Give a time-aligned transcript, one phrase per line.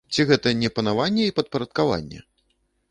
[0.15, 2.19] Ці гэта не панаванне і падпарадкаванне?